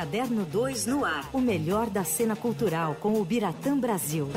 [0.00, 1.28] Caderno 2 no ar.
[1.30, 4.30] O melhor da cena cultural com o Biratã Brasil.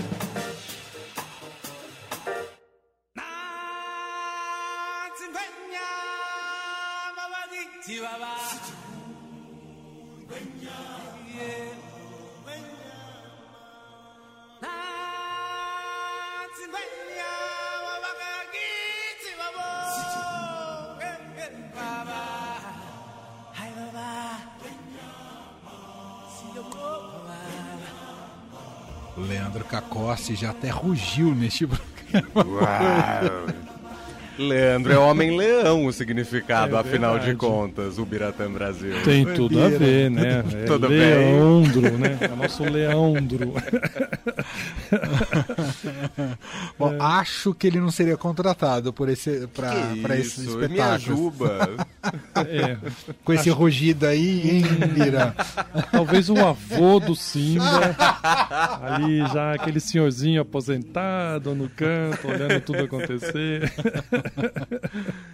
[29.15, 32.29] Leandro Cacossi já até rugiu neste programa.
[32.35, 33.47] Uau.
[34.37, 38.95] Leandro é homem-leão o significado, É afinal de contas, o Biratã Brasil.
[39.03, 40.43] Tem tudo a ver, né?
[40.63, 40.97] É Tudo bem.
[40.97, 42.17] Leandro, né?
[42.19, 43.53] É nosso Leandro.
[46.79, 50.41] Bom, acho que ele não seria contratado por esse, pra, Que pra isso?
[50.41, 51.31] Me espetáculo.
[52.35, 52.77] É,
[53.23, 54.63] Com esse rugido aí, hein,
[54.93, 55.35] Bira?
[55.91, 57.95] talvez o avô do Simba,
[58.81, 63.71] ali já aquele senhorzinho aposentado no canto, olhando tudo acontecer.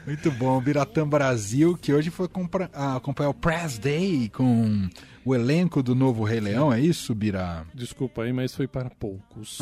[0.09, 2.27] Muito bom, Biratã Brasil, que hoje foi
[2.73, 4.89] ah, acompanhar o Press Day com
[5.23, 7.63] o elenco do novo Rei Leão, é isso, Bira?
[7.75, 9.59] Desculpa aí, mas foi para poucos.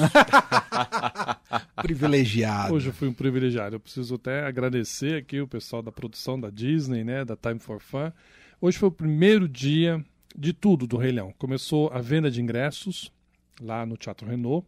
[1.83, 2.73] Privilegiado.
[2.73, 3.75] Hoje eu fui um privilegiado.
[3.75, 7.81] Eu preciso até agradecer aqui o pessoal da produção da Disney, né, da Time for
[7.81, 8.09] Fun.
[8.61, 10.01] Hoje foi o primeiro dia
[10.33, 11.33] de tudo do Rei Leão.
[11.37, 13.11] Começou a venda de ingressos
[13.59, 14.65] lá no Teatro Renault.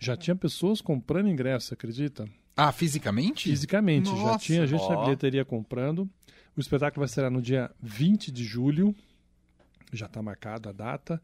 [0.00, 2.28] Já tinha pessoas comprando ingresso, acredita?
[2.56, 3.50] Ah, fisicamente?
[3.50, 4.44] Fisicamente, já Nossa.
[4.44, 5.04] tinha gente na Ó.
[5.04, 6.08] bilheteria comprando.
[6.56, 8.94] O espetáculo vai ser no dia 20 de julho,
[9.92, 11.20] já está marcada a data.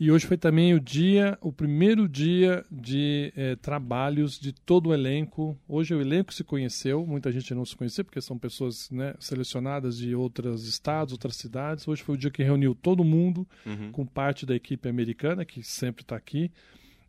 [0.00, 4.94] E hoje foi também o dia, o primeiro dia de eh, trabalhos de todo o
[4.94, 5.56] elenco.
[5.68, 9.96] Hoje o elenco se conheceu, muita gente não se conhecia, porque são pessoas né, selecionadas
[9.98, 11.86] de outros estados, outras cidades.
[11.86, 13.92] Hoje foi o dia que reuniu todo mundo, Uhum.
[13.92, 16.50] com parte da equipe americana, que sempre está aqui.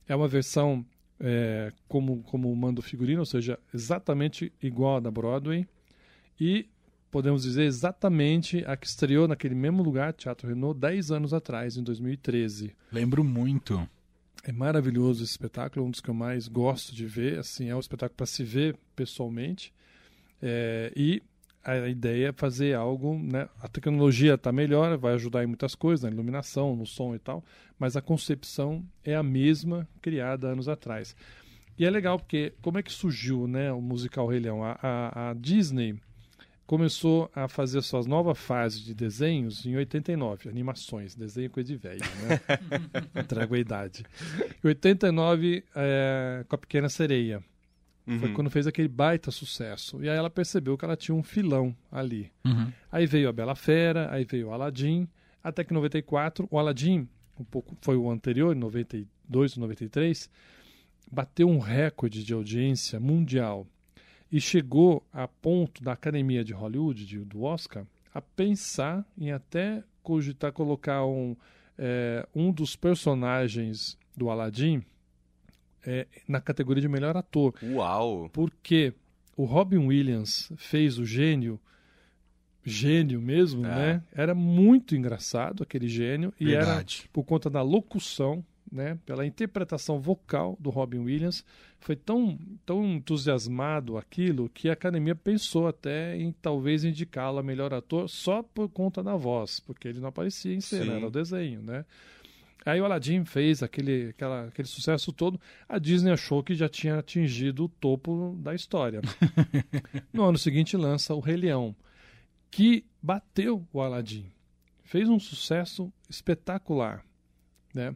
[0.08, 0.86] É uma versão
[1.26, 5.66] é, como, como manda o figurino, ou seja, exatamente igual a da Broadway.
[6.38, 6.68] E
[7.10, 11.84] podemos dizer exatamente a que estreou naquele mesmo lugar, Teatro Renault, 10 anos atrás, em
[11.84, 12.76] 2013.
[12.92, 13.88] Lembro muito.
[14.44, 17.40] É maravilhoso esse espetáculo, é um dos que eu mais gosto de ver.
[17.40, 19.74] Assim, é um espetáculo para se ver pessoalmente.
[20.42, 21.24] É, e
[21.64, 23.48] a ideia é fazer algo, né?
[23.62, 27.44] A tecnologia está melhor, vai ajudar em muitas coisas, na iluminação, no som e tal,
[27.80, 31.16] mas a concepção é a mesma criada anos atrás.
[31.78, 34.64] E é legal porque como é que surgiu, né, o musical Rei Leão?
[34.64, 36.00] A, a, a Disney
[36.66, 41.78] começou a fazer suas novas fases de desenhos em 89, animações, desenho é coisa de
[41.78, 42.40] velho, né?
[43.22, 44.06] Entrego a idade.
[44.64, 47.44] Em 89, é, com a Pequena Sereia.
[48.06, 48.34] Foi Uhum.
[48.34, 50.04] quando fez aquele baita sucesso.
[50.04, 52.30] E aí ela percebeu que ela tinha um filão ali.
[52.46, 52.72] Uhum.
[52.92, 55.08] Aí veio a Bela Fera, aí veio o Aladdin,
[55.42, 57.08] até que em 94, o Aladdin,
[57.40, 60.30] um pouco foi o anterior, em 92, 93,
[61.12, 63.66] bateu um recorde de audiência mundial
[64.32, 69.82] e chegou a ponto da Academia de Hollywood, de- do Oscar, a pensar em até
[70.02, 71.36] cogitar colocar um,
[71.78, 74.84] eh, um dos personagens do Aladdin
[75.86, 78.30] eh, na categoria de melhor ator Uau!
[78.34, 78.94] porque
[79.36, 81.60] o Robin Williams fez o gênio,
[82.66, 83.70] gênio mesmo, É.
[83.70, 84.04] né?
[84.14, 87.10] Era muito engraçado aquele gênio e era Verdade.
[87.12, 88.98] por conta da locução, né?
[89.06, 91.44] Pela interpretação vocal do Robin Williams,
[91.80, 97.74] foi tão tão entusiasmado aquilo que a academia pensou até em talvez indicá-lo a melhor
[97.74, 100.98] ator só por conta da voz, porque ele não aparecia em cena, Sim.
[100.98, 101.86] era o desenho, né?
[102.66, 105.40] Aí o Aladdin fez aquele, aquela, aquele sucesso todo.
[105.68, 109.02] A Disney achou que já tinha atingido o topo da história.
[110.14, 111.76] no ano seguinte lança o Rei Leão,
[112.50, 114.26] que bateu o Aladdin.
[114.84, 117.04] Fez um sucesso espetacular.
[117.74, 117.96] Né?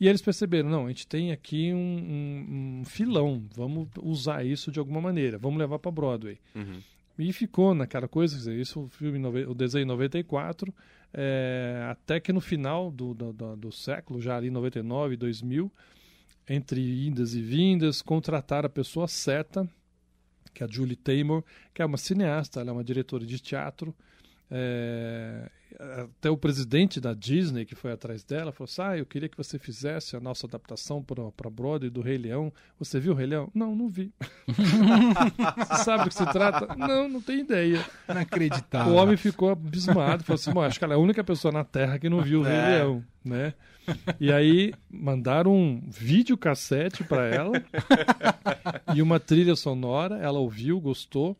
[0.00, 4.70] E eles perceberam, não, a gente tem aqui um, um- um filão, vamos usar isso
[4.70, 6.38] de alguma maneira, vamos levar para Broadway.
[6.54, 6.80] Uhum.
[7.18, 10.72] E ficou naquela coisa, isso o filme, o desenho em 94,
[11.12, 15.72] é, até que no final do, do, do- do século, já ali 99 e 2000,
[16.48, 19.68] entre indas e vindas, contrataram a pessoa certa,
[20.54, 21.44] que é a Julie Taymor,
[21.74, 23.94] que é uma cineasta, ela é uma diretora de teatro.
[24.50, 29.28] É, até o presidente da Disney, que foi atrás dela, falou assim: Ah, eu queria
[29.28, 32.52] que você fizesse a nossa adaptação para Broadway do Rei Leão.
[32.78, 33.50] Você viu o Rei Leão?
[33.54, 34.12] Não, não vi.
[34.48, 36.74] você sabe do que se trata?
[36.76, 37.84] Não, não tenho ideia.
[38.08, 38.92] Inacreditável.
[38.92, 41.64] O homem ficou abismado, falou assim: "Bom, acho que ela é a única pessoa na
[41.64, 42.68] Terra que não viu o Rei É.
[42.78, 43.54] Leão, né?
[44.20, 47.52] E aí mandaram um videocassete para ela
[48.94, 51.36] e uma trilha sonora, ela ouviu, gostou,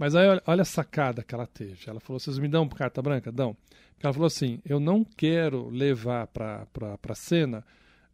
[0.00, 1.78] Mas aí olha, olha a sacada que ela teve.
[1.86, 3.30] Ela falou: vocês me dão carta branca?
[3.30, 3.54] Dão.
[3.92, 6.66] Porque ela falou assim: eu não quero levar para
[7.06, 7.62] a cena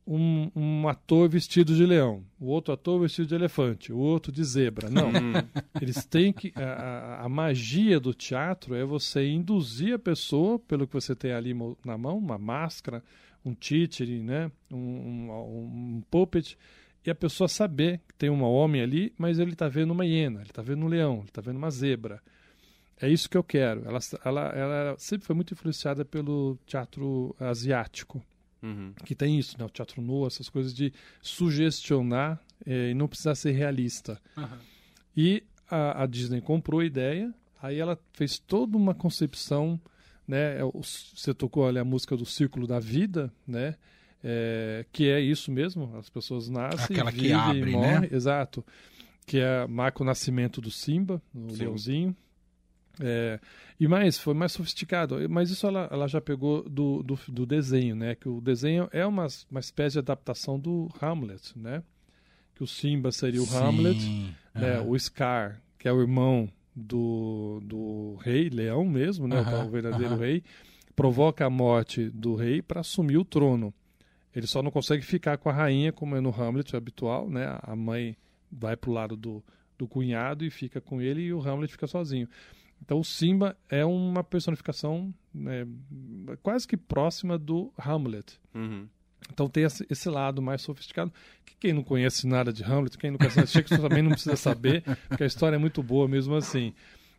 [0.04, 4.42] um, um, ator vestido de leão, o outro ator vestido de elefante, o outro de
[4.42, 4.90] zebra.
[4.90, 5.10] Não.
[5.10, 5.32] Hum.
[5.80, 6.52] Eles têm que.
[6.56, 11.54] A, a, magia do teatro é você induzir a pessoa, pelo que você tem ali
[11.84, 13.00] na mão, uma máscara,
[13.44, 14.50] um títere, né?
[14.72, 16.58] um, um, um puppet,
[17.06, 20.40] e a pessoa saber que tem um homem ali, mas ele está vendo uma hiena,
[20.40, 22.20] ele está vendo um leão, ele está vendo uma zebra.
[23.00, 23.84] É isso que eu quero.
[23.86, 28.22] Ela, ela, ela sempre foi muito influenciada pelo teatro asiático.
[28.62, 28.92] Uhum.
[29.04, 29.64] Que tem isso, né?
[29.64, 30.92] O teatro nu, essas coisas de
[31.22, 34.20] sugestionar é, e não precisar ser realista.
[34.36, 34.58] Uhum.
[35.16, 37.32] E a, a, Disney comprou a ideia,
[37.62, 39.80] aí ela fez toda uma concepção,
[40.26, 40.58] né?
[40.58, 43.76] É você tocou ali a música do Círculo da Vida, né?
[44.28, 48.08] É, que é isso mesmo, as pessoas nascem, Aquela vivem, que abre, morrem, né?
[48.10, 48.66] exato,
[49.24, 51.58] que é marca o nascimento do Simba, o Sim.
[51.62, 52.16] leãozinho.
[52.98, 53.38] É,
[53.78, 55.16] e mais, foi mais sofisticado.
[55.30, 58.14] Mas isso ela, ela já pegou do, do, do, desenho, né?
[58.16, 61.82] Que o desenho é uma, uma espécie de adaptação do Hamlet, né?
[62.54, 64.80] Que o Simba seria o Sim, Hamlet, né?
[64.80, 69.40] o Scar, que é o irmão do, do rei, leão mesmo, né?
[69.40, 70.42] o verdadeiro rei,
[70.96, 73.74] provoca a morte do rei para assumir o trono.
[74.36, 77.58] Ele só não consegue ficar com a rainha, como é no Hamlet habitual, né?
[77.62, 78.14] A mãe
[78.52, 79.42] vai para o lado do,
[79.78, 82.28] do cunhado e fica com ele e o Hamlet fica sozinho.
[82.82, 85.66] Então o Simba é uma personificação né,
[86.42, 88.38] quase que próxima do Hamlet.
[88.54, 88.86] Uhum.
[89.32, 91.10] Então tem esse lado mais sofisticado.
[91.46, 94.82] Que quem não conhece nada de Hamlet, quem não conhece Shakespeare também não precisa saber,
[95.08, 96.74] porque a história é muito boa mesmo assim.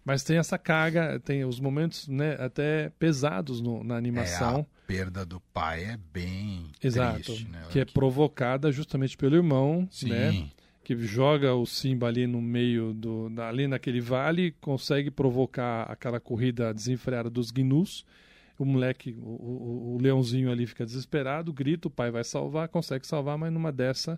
[0.08, 4.60] Mas tem essa carga, tem os momentos né, até pesados no, na animação.
[4.60, 7.66] É, a perda do pai é bem Exato, triste, né?
[7.70, 10.08] Que é provocada justamente pelo irmão, Sim.
[10.08, 10.50] né?
[10.82, 16.74] que joga o Simba ali no meio do ali naquele vale, consegue provocar aquela corrida
[16.74, 18.06] desenfreada dos gnus.
[18.58, 23.06] O moleque, o, o, o, leãozinho ali fica desesperado, grita, o pai vai salvar, consegue
[23.06, 24.18] salvar, mas numa dessa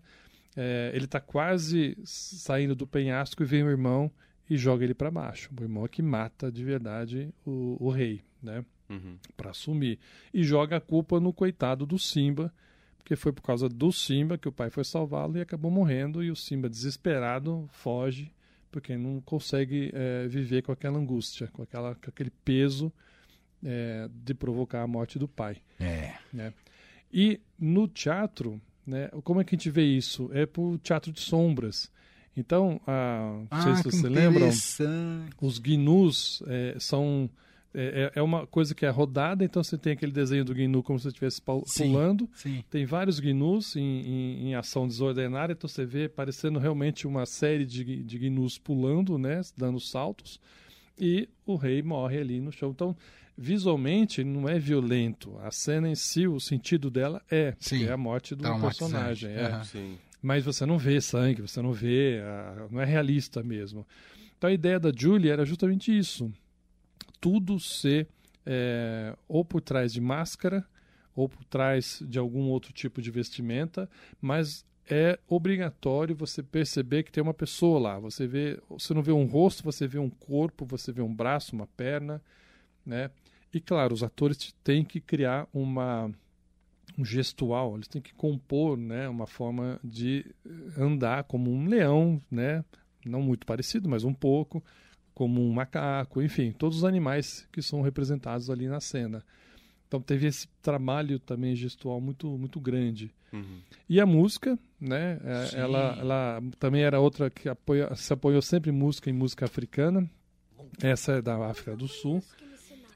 [0.55, 4.11] é, ele está quase saindo do penhasco e vem o irmão
[4.49, 5.49] e joga ele para baixo.
[5.59, 8.65] O irmão é que mata de verdade o, o rei, né?
[8.89, 9.17] Uhum.
[9.37, 9.99] Para assumir.
[10.33, 12.51] E joga a culpa no coitado do Simba,
[12.97, 16.23] porque foi por causa do Simba que o pai foi salvá-lo e acabou morrendo.
[16.23, 18.31] E o Simba, desesperado, foge,
[18.71, 22.91] porque não consegue é, viver com aquela angústia, com, aquela, com aquele peso
[23.63, 25.57] é, de provocar a morte do pai.
[25.79, 26.15] É.
[26.33, 26.53] Né?
[27.11, 30.29] E no teatro, né, como é que a gente vê isso?
[30.33, 31.91] É por teatro de sombras.
[32.35, 34.49] Então, a, não sei ah, se você lembra,
[35.41, 37.29] os gnus é, são
[37.73, 40.81] é, é, é uma coisa que é rodada, então você tem aquele desenho do GNU
[40.81, 42.27] como se você estivesse pulando.
[42.33, 42.63] Sim, sim.
[42.69, 47.65] Tem vários GNUs em, em, em, ação desordenada, então você vê parecendo realmente uma série
[47.65, 50.39] de, de GNUs pulando, né, dando saltos,
[50.97, 52.71] e o rei morre ali no chão.
[52.71, 52.95] Então,
[53.37, 55.37] visualmente, não é violento.
[55.43, 59.31] A cena em si, o sentido dela é, é a morte do personagem.
[59.31, 59.61] É.
[59.75, 59.97] Uhum.
[60.21, 62.21] Mas você não vê sangue, você não vê,
[62.69, 63.87] não é realista mesmo.
[64.37, 66.31] Então a ideia da Julie era justamente isso
[67.19, 68.07] tudo ser
[68.45, 70.65] é, ou por trás de máscara
[71.15, 73.89] ou por trás de algum outro tipo de vestimenta,
[74.21, 77.99] mas é obrigatório você perceber que tem uma pessoa lá.
[77.99, 81.55] Você vê, você não vê um rosto, você vê um corpo, você vê um braço,
[81.55, 82.21] uma perna,
[82.85, 83.11] né?
[83.53, 86.13] E claro, os atores têm que criar uma um
[87.03, 90.25] gestual, eles têm que compor, né, uma forma de
[90.77, 92.63] andar como um leão, né?
[93.05, 94.63] Não muito parecido, mas um pouco
[95.13, 99.23] como um macaco, enfim, todos os animais que são representados ali na cena.
[99.87, 103.11] Então teve esse trabalho também gestual muito muito grande.
[103.33, 103.59] Uhum.
[103.87, 105.19] E a música, né?
[105.23, 109.45] É, ela, ela também era outra que apoia, se apoiou sempre em música em música
[109.45, 110.09] africana.
[110.81, 112.23] Essa é da África do Sul.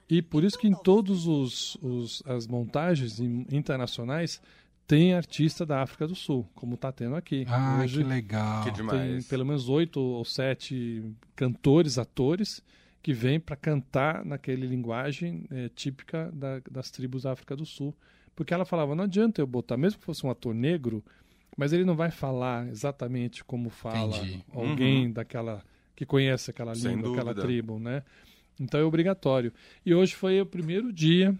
[0.10, 4.42] E por isso que em todos os, os as montagens internacionais
[4.86, 7.46] tem artista da África do Sul, como está tendo aqui.
[7.48, 8.64] Ah, Hoje, que legal.
[8.64, 9.00] Que demais.
[9.02, 11.04] Tem pelo menos oito ou sete
[11.36, 12.62] cantores, atores,
[13.02, 17.96] que vêm para cantar naquela linguagem é, típica da, das tribos da África do Sul.
[18.36, 21.04] Porque ela falava, não adianta eu botar, mesmo que fosse um ator negro,
[21.58, 24.44] mas ele não vai falar exatamente como fala Entendi.
[24.54, 25.14] alguém uhum.
[25.14, 25.64] daquela
[25.96, 28.04] que conhece aquela língua, aquela tribo, né?
[28.60, 29.52] Então é obrigatório.
[29.86, 31.36] E hoje foi o primeiro dia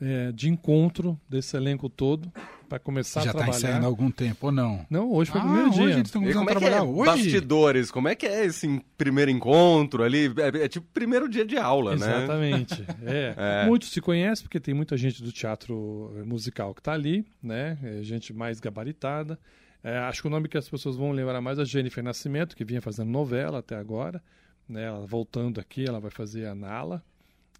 [0.00, 2.32] é, de encontro desse elenco todo
[2.68, 3.52] para começar Já a trabalhar.
[3.52, 4.84] Já está ensaiando há algum tempo ou não?
[4.90, 5.82] Não, hoje foi ah, o primeiro dia.
[5.84, 7.10] Hoje eles estão começando a é trabalhar é hoje?
[7.10, 10.26] Bastidores, como é que é esse primeiro encontro ali?
[10.38, 12.80] É, é tipo primeiro dia de aula, Exatamente.
[12.80, 12.86] né?
[12.88, 13.04] Exatamente.
[13.04, 13.34] É.
[13.64, 13.66] é.
[13.66, 17.78] Muitos se conhecem porque tem muita gente do teatro musical que está ali, né?
[17.82, 19.38] É gente mais gabaritada.
[19.82, 22.64] É, acho que o nome que as pessoas vão lembrar mais é Jennifer Nascimento, que
[22.64, 24.22] vinha fazendo novela até agora
[24.68, 24.84] né?
[24.84, 27.02] Ela, voltando aqui, ela vai fazer a Nala,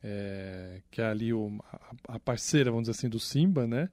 [0.02, 3.88] é, que é ali o, a, a, parceira, vamos dizer assim, do Simba, né?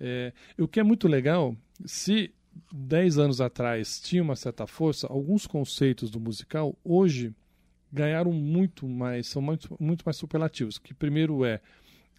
[0.00, 2.32] É, o que é muito legal, se
[2.72, 7.34] 10 anos atrás tinha uma certa força, alguns conceitos do musical hoje
[7.92, 10.78] ganharam muito mais, são muito, muito mais superlativos.
[10.78, 11.60] Que primeiro é,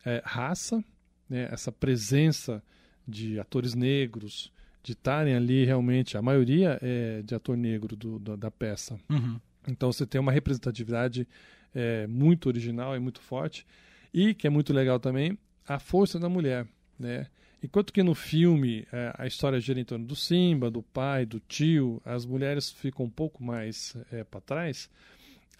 [0.05, 0.84] é raça,
[1.29, 2.63] né, essa presença
[3.07, 8.38] de atores negros, de estarem ali realmente, a maioria é de ator negro do, do
[8.38, 8.98] da peça.
[9.10, 9.39] Uhum.
[9.67, 11.27] Então você tem uma representatividade
[11.74, 13.65] é, muito original e muito forte.
[14.13, 16.65] E, que é muito legal também, a força da mulher.
[16.98, 17.27] Né?
[17.62, 21.39] Enquanto que no filme é, a história gira em torno do Simba, do pai, do
[21.39, 24.89] tio, as mulheres ficam um pouco mais é, para trás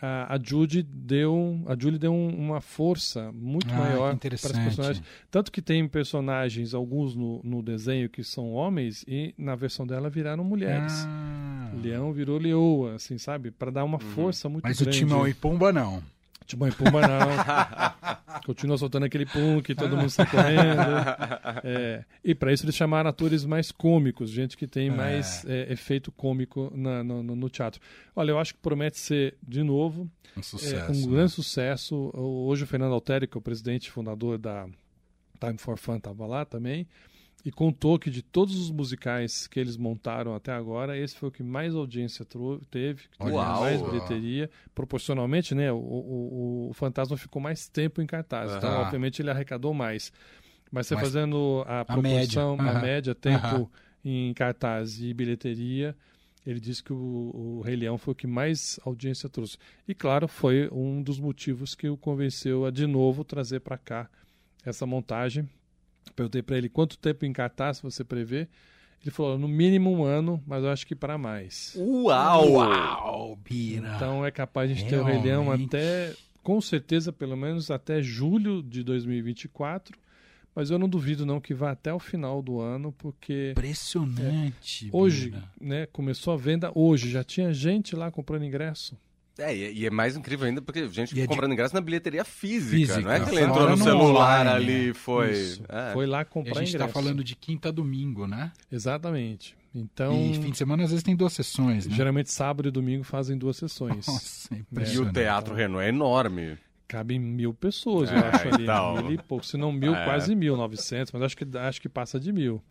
[0.02, 4.42] a, a Judy deu, a Julie deu um, uma força muito ah, maior para os
[4.42, 5.04] personagens.
[5.32, 10.10] Tanto que tem personagens, alguns no, no, desenho que são homens e na versão dela
[10.10, 10.94] viraram mulheres.
[11.08, 11.55] Ah.
[11.82, 13.52] Leão virou leoa, assim, sabe?
[13.52, 14.12] Para dar uma uhum.
[14.12, 14.90] força muito Mas grande.
[14.90, 16.04] Mas o Timão e Pumba não.
[16.46, 18.42] Timão e Pumba não.
[18.46, 20.82] Continua soltando aquele pum que todo mundo está correndo.
[21.64, 24.92] É, e para isso eles chamaram atores mais cômicos, gente que tem é.
[24.92, 27.82] mais é, efeito cômico na, no, no, teatro.
[28.16, 32.12] Olha, eu acho que promete ser, de novo, um, sucesso, um grande sucesso.
[32.14, 34.68] Hoje o Fernando Altério, que é o presidente e fundador da
[35.40, 36.88] Time for Fun, estava lá também
[37.46, 41.32] e contou que de todos os musicais que eles montaram até agora, esse foi o
[41.32, 44.50] que mais audiência teve, que teve Uau, mais bilheteria.
[44.74, 49.76] Proporcionalmente, né, o, o, o, Fantasma ficou mais tempo em cartaz, então obviamente ele arrecadou
[49.76, 50.12] mais.
[50.72, 53.72] Mas você Mas fazendo a proporção, a média, a média tempo
[54.04, 55.96] em cartaz e bilheteria,
[56.48, 59.60] ele disse que o, o Rei Leão foi o que mais audiência trouxe.
[59.88, 64.10] E claro, foi um dos motivos que o convenceu a de novo trazer para cá
[64.66, 65.48] essa montagem
[66.14, 68.48] Perguntei para ele quanto tempo em cartaz você prevê.
[69.02, 71.76] Ele falou, no mínimo um ano, mas eu acho que para mais.
[71.78, 72.54] Uau!
[72.54, 73.94] Uau, Bira!
[73.96, 77.70] Então é capaz de a gente ter o Rei Leão até, com certeza, pelo menos
[77.70, 79.98] até julho de 2024.
[80.56, 83.52] Mas eu não duvido não que vá até o final do ano, porque...
[83.52, 84.88] Impressionante!
[84.88, 88.98] É, hoje, né, começou a venda hoje, já tinha gente lá comprando ingresso.
[89.38, 91.54] É, e é mais incrível ainda porque a gente é comprando de...
[91.54, 93.02] ingresso na bilheteria física, física.
[93.02, 95.58] não é que ele entrou no celular online, ali e foi...
[95.68, 95.92] É.
[95.92, 96.60] Foi lá comprar ingresso.
[96.60, 98.52] a gente está falando de quinta a domingo, né?
[98.72, 99.56] Exatamente.
[99.74, 101.94] Então, e fim de semana às vezes tem duas sessões, né?
[101.94, 104.08] Geralmente sábado e domingo fazem duas sessões.
[104.08, 106.58] Nossa, e o Teatro então, Renault é enorme.
[106.88, 108.64] Cabem mil pessoas, eu é, acho ali.
[108.64, 108.96] Então...
[109.04, 110.06] Mil e pouco, se não mil, é.
[110.06, 112.64] quase mil, novecentos, mas acho que, acho que passa de mil.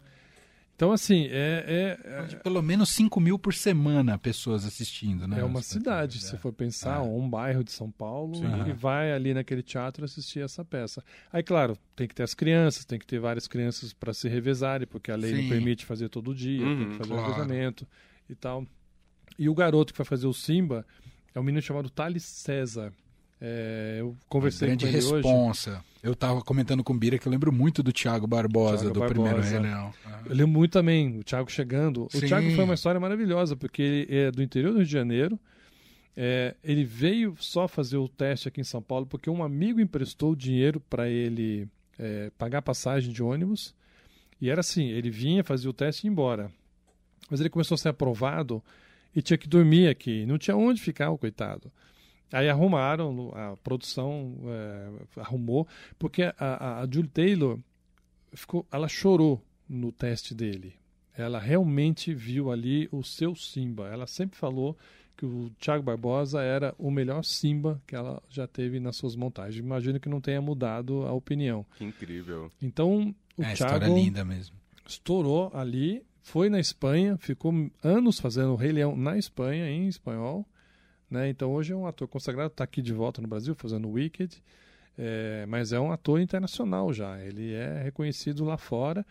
[0.76, 1.96] Então, assim, é.
[2.02, 5.40] é, é pelo menos 5 mil por semana pessoas assistindo, né?
[5.40, 7.00] É uma cidade, se for pensar, é.
[7.00, 8.68] um bairro de São Paulo, Sim.
[8.68, 11.02] e vai ali naquele teatro assistir essa peça.
[11.32, 14.86] Aí, claro, tem que ter as crianças, tem que ter várias crianças para se revezarem,
[14.86, 15.42] porque a lei Sim.
[15.42, 17.22] não permite fazer todo dia, uhum, tem que fazer claro.
[17.22, 17.86] o revezamento
[18.28, 18.66] e tal.
[19.38, 20.84] E o garoto que vai fazer o Simba
[21.34, 22.92] é um menino chamado Thales César.
[23.46, 25.72] É, eu conversei com ele responsa.
[25.72, 25.80] hoje.
[26.02, 29.00] Eu estava comentando com o Bira que eu lembro muito do Thiago Barbosa, Thiago do
[29.00, 29.28] Barbosa.
[29.28, 29.94] primeiro Rei Leão.
[30.24, 32.08] Eu lembro muito também, o Thiago chegando.
[32.10, 32.18] Sim.
[32.18, 35.38] O Thiago foi uma história maravilhosa, porque ele é do interior do Rio de Janeiro.
[36.16, 40.34] É, ele veio só fazer o teste aqui em São Paulo porque um amigo emprestou
[40.34, 43.74] dinheiro para ele é, pagar passagem de ônibus.
[44.40, 46.50] E era assim, ele vinha, fazia o teste e ia embora.
[47.28, 48.62] Mas ele começou a ser aprovado
[49.14, 50.24] e tinha que dormir aqui.
[50.24, 51.70] Não tinha onde ficar, o coitado.
[52.34, 57.58] Aí arrumaram, a produção é, arrumou, porque a, a Julie Taylor
[58.32, 60.74] ficou, ela chorou no teste dele.
[61.16, 63.88] Ela realmente viu ali o seu Simba.
[63.88, 64.76] Ela sempre falou
[65.16, 69.64] que o Thiago Barbosa era o melhor Simba que ela já teve nas suas montagens.
[69.64, 71.64] Imagino que não tenha mudado a opinião.
[71.76, 72.50] Que incrível.
[72.60, 74.56] Então, o é, Thiago linda mesmo.
[74.86, 80.44] estourou ali, foi na Espanha, ficou anos fazendo o Rei Leão na Espanha, em espanhol.
[81.14, 81.28] Né?
[81.28, 84.42] Então hoje é um ator consagrado, está aqui de volta no Brasil fazendo Wicked,
[84.98, 87.20] é, mas é um ator internacional já.
[87.20, 89.06] Ele é reconhecido lá fora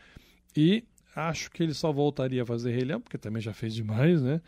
[0.53, 0.83] e
[1.15, 4.41] acho que ele só voltaria a fazer Rei Leão, porque também já fez demais, né?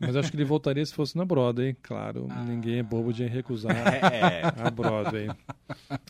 [0.00, 2.26] Mas acho que ele voltaria se fosse na Broadway, claro.
[2.28, 2.42] Ah.
[2.42, 3.70] Ninguém é bobo de recusar
[4.12, 4.42] é.
[4.56, 5.28] a Broadway.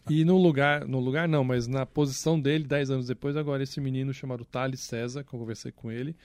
[0.08, 3.82] E no lugar, no lugar não, mas na posição dele, 10 anos depois, agora esse
[3.82, 6.16] menino chamado Thales César, que eu conversei com ele,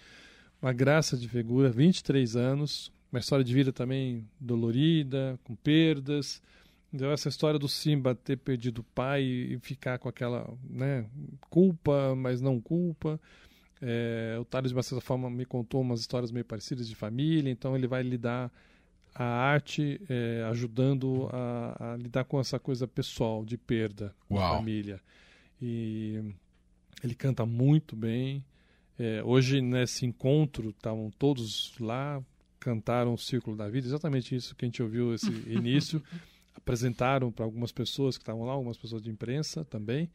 [0.62, 6.42] uma graça de figura, 23 anos, uma história de vida também dolorida, com perdas.
[6.94, 11.06] Então, essa história do Simba ter perdido o pai e ficar com aquela né,
[11.50, 13.20] culpa, mas não culpa.
[13.82, 17.50] É, o Thales, de uma certa forma, me contou umas histórias meio parecidas de família,
[17.50, 18.52] então ele vai lidar
[19.14, 25.02] a arte é, ajudando a, a, lidar com essa coisa pessoal de perda da família.
[25.62, 26.34] E
[27.04, 28.44] ele canta muito bem.
[28.98, 32.24] É, hoje, nesse encontro, estavam todos lá,
[32.62, 36.02] cantaram o Círculo da Vida, exatamente isso que a gente ouviu esse início.
[36.56, 40.10] Apresentaram para algumas pessoas que estavam lá, algumas pessoas de imprensa também.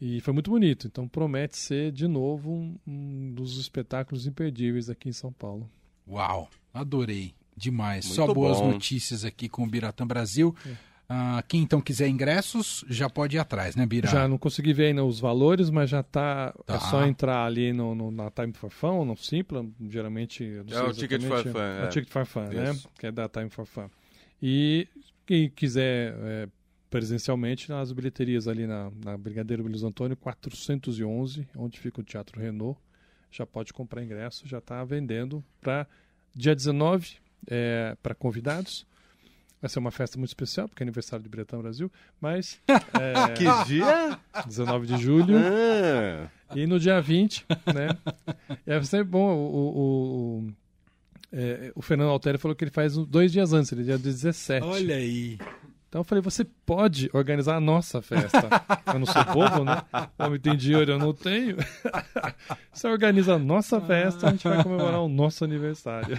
[0.00, 0.86] E foi muito bonito.
[0.86, 5.68] Então promete ser de novo um, um dos espetáculos imperdíveis aqui em São Paulo.
[6.06, 7.34] Uau, adorei.
[7.56, 8.06] Demais.
[8.06, 8.72] Muito Só boas bom.
[8.72, 10.54] notícias aqui com o Biratã Brasil.
[10.66, 10.89] É.
[11.12, 14.08] Ah, quem então quiser ingressos já pode ir atrás, né, Bira?
[14.08, 16.54] Já não consegui ver ainda os valores, mas já tá.
[16.56, 16.74] É tá.
[16.76, 20.44] É só entrar ali no, no, na Time for Fun, no Simpla, geralmente.
[20.70, 21.58] é o Ticket for Fun.
[21.58, 21.84] É, é.
[21.84, 22.78] o Ticket for Fun, né?
[22.96, 23.90] Que é da Time for Fun.
[24.40, 24.86] E
[25.26, 26.48] quem quiser é,
[26.88, 32.78] presencialmente nas bilheterias ali na, na Brigadeiro Luiz Antônio 411, onde fica o Teatro Renault,
[33.32, 35.88] já pode comprar ingresso, já está vendendo para
[36.32, 37.16] dia 19
[37.48, 38.86] é, para convidados
[39.60, 41.90] Vai ser uma festa muito especial, porque é aniversário de Bretão Brasil,
[42.20, 42.58] mas.
[43.00, 44.18] É, que dia?
[44.46, 45.36] 19 de julho.
[45.38, 46.28] Ah.
[46.54, 47.96] E no dia 20, né?
[48.66, 49.32] É sempre bom.
[49.32, 50.52] O, o, o,
[51.32, 54.66] é, o Fernando Alteri falou que ele faz dois dias antes, ele é dia 17.
[54.66, 55.38] Olha aí.
[55.90, 58.48] Então eu falei, você pode organizar a nossa festa.
[58.86, 59.82] eu não sou bobo, né?
[60.16, 61.56] Homem tem dinheiro, eu não tenho.
[62.72, 66.14] você organiza a nossa festa, a gente vai comemorar o nosso aniversário.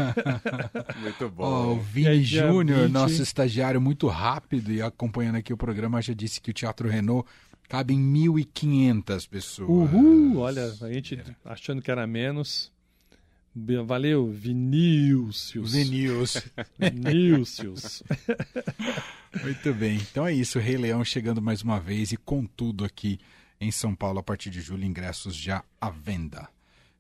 [1.00, 1.70] muito bom.
[1.70, 2.92] Oh, o Vini Júnior, 20...
[2.92, 7.26] nosso estagiário muito rápido e acompanhando aqui o programa, já disse que o Teatro Renault
[7.70, 9.70] cabe em 1.500 pessoas.
[9.70, 10.40] Uhul!
[10.40, 12.74] Olha, a gente achando que era menos.
[13.86, 15.72] Valeu, Vinícius.
[15.72, 16.44] Vinícius.
[16.78, 18.04] Vinícius.
[19.42, 19.96] Muito bem.
[19.96, 20.60] Então é isso.
[20.60, 23.20] Rei Leão chegando mais uma vez e com tudo aqui
[23.60, 24.84] em São Paulo a partir de julho.
[24.84, 26.50] Ingressos já à venda.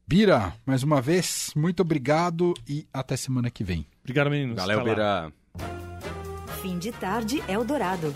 [0.07, 3.87] Bira, mais uma vez, muito obrigado e até semana que vem.
[4.01, 4.57] Obrigado, meninos.
[4.57, 5.31] Valeu, Bira.
[6.61, 8.13] Fim de tarde, Eldorado.